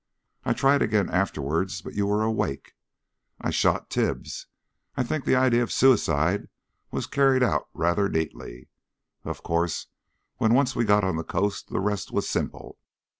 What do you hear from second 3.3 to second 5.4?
I shot Tibbs. I think the